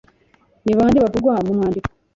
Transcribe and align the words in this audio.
Ni 0.65 0.73
bande 0.77 0.99
bavugwa 1.03 1.33
mu 1.45 1.51
mwandiko? 1.57 1.89